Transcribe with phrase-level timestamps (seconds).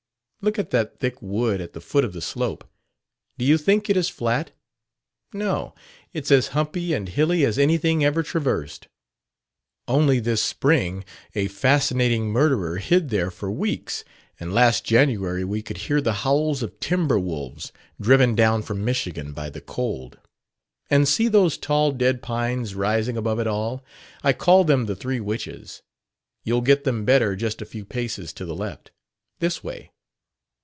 [0.43, 2.67] Look at that thick wood at the foot of the slope:
[3.37, 4.49] do you think it is flat?
[5.33, 5.75] No,
[6.13, 8.87] it's as humpy and hilly as anything ever traversed.
[9.87, 14.03] Only this spring a fascinating murderer hid there for weeks,
[14.39, 17.71] and last January we could hear the howls of timber wolves
[18.01, 20.17] driven down from Michigan by the cold.
[20.89, 23.83] And see those tall dead pines rising above it all.
[24.23, 25.83] I call them the Three Witches.
[26.43, 28.89] You'll get them better just a few paces to the left.
[29.37, 29.91] This way."